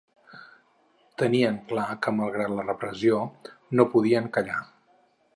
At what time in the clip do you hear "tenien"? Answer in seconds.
1.23-1.59